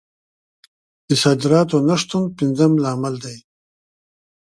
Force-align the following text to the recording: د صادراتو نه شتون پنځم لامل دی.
د 1.07 1.09
صادراتو 1.23 1.77
نه 1.87 1.95
شتون 2.01 2.23
پنځم 2.37 2.71
لامل 2.83 3.15
دی. 3.25 3.37